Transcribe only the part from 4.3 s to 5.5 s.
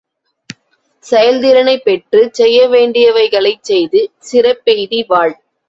சிறப்பெய்தி வாழ்.